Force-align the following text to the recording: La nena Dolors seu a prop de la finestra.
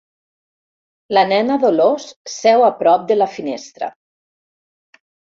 La 1.17 1.25
nena 1.33 1.59
Dolors 1.65 2.07
seu 2.39 2.67
a 2.71 2.73
prop 2.83 3.07
de 3.13 3.21
la 3.23 3.31
finestra. 3.39 3.95